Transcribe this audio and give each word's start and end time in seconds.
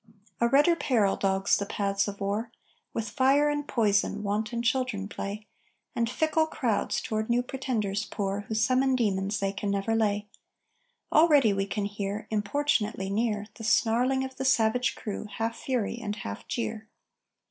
A 0.39 0.47
redder 0.47 0.75
peril 0.75 1.15
dogs 1.15 1.57
the 1.57 1.65
path 1.67 2.07
of 2.07 2.19
war; 2.19 2.51
With 2.91 3.07
fire 3.07 3.49
and 3.51 3.67
poison 3.67 4.23
wanton 4.23 4.63
children 4.63 5.07
play; 5.07 5.45
And 5.95 6.09
fickle 6.09 6.47
crowds 6.47 6.99
toward 7.01 7.29
new 7.29 7.43
pretenders 7.43 8.05
pour 8.05 8.39
Who 8.47 8.55
summon 8.55 8.95
demons 8.95 9.39
they 9.39 9.53
can 9.53 9.69
never 9.69 9.93
lay. 9.93 10.27
Already 11.11 11.53
we 11.53 11.67
can 11.67 11.85
hear, 11.85 12.25
Importunately 12.31 13.11
near, 13.11 13.45
The 13.53 13.63
snarling 13.63 14.23
of 14.23 14.37
the 14.37 14.43
savage 14.45 14.95
crew, 14.95 15.27
half 15.35 15.55
fury 15.55 15.99
and 16.01 16.15
half 16.15 16.47
jeer. 16.47 16.87